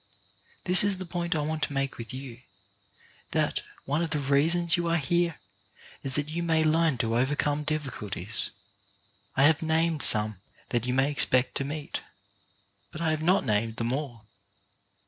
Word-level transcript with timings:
This 0.63 0.83
is 0.83 0.97
the 0.97 1.05
point 1.05 1.35
I 1.35 1.41
want 1.41 1.61
to 1.61 1.73
make 1.73 1.99
with 1.99 2.11
you; 2.11 2.41
that 3.33 3.61
one 3.85 4.01
of 4.01 4.09
the 4.09 4.17
reasons 4.17 4.75
you 4.75 4.87
are 4.87 4.97
here 4.97 5.35
is 6.01 6.15
that 6.15 6.27
you 6.27 6.41
may 6.41 6.63
learn 6.63 6.97
to 6.97 7.15
overcome 7.15 7.63
difficulties. 7.63 8.49
I 9.37 9.43
have 9.43 9.61
named 9.61 10.01
some 10.01 10.41
that 10.69 10.87
you 10.87 10.93
may 10.95 11.11
expect 11.11 11.53
to 11.57 11.63
meet, 11.65 12.01
but 12.91 12.99
I 12.99 13.11
have 13.11 13.21
not 13.21 13.45
named 13.45 13.75
them 13.75 13.93
all. 13.93 14.25